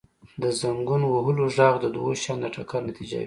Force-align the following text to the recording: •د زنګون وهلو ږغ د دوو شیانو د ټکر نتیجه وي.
•د 0.41 0.43
زنګون 0.59 1.01
وهلو 1.07 1.45
ږغ 1.55 1.73
د 1.81 1.85
دوو 1.95 2.11
شیانو 2.21 2.41
د 2.43 2.45
ټکر 2.55 2.81
نتیجه 2.89 3.17
وي. 3.17 3.19